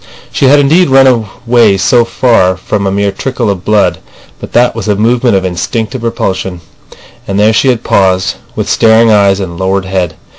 She 0.31 0.45
had 0.47 0.57
indeed 0.59 0.89
run 0.89 1.05
away 1.45 1.77
so 1.77 2.05
far 2.05 2.57
from 2.57 2.87
a 2.87 2.91
mere 2.91 3.11
trickle 3.11 3.51
of 3.51 3.63
blood, 3.63 3.99
but 4.39 4.51
that 4.53 4.73
was 4.75 4.87
a 4.87 4.95
movement 4.95 5.35
of 5.35 5.45
instinctive 5.45 6.01
repulsion. 6.01 6.61
And 7.27 7.39
there 7.39 7.53
she 7.53 7.67
had 7.67 7.83
paused, 7.83 8.37
with 8.55 8.67
staring 8.67 9.11
eyes 9.11 9.39
and 9.39 9.59
lowered 9.59 9.85
head. 9.85 10.15